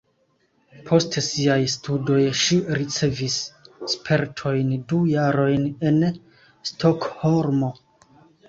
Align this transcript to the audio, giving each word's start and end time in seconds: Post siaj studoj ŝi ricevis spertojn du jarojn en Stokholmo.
Post 0.85 1.17
siaj 1.25 1.57
studoj 1.73 2.23
ŝi 2.45 2.57
ricevis 2.79 3.37
spertojn 3.93 4.75
du 4.93 5.03
jarojn 5.13 5.71
en 5.91 6.03
Stokholmo. 6.73 7.75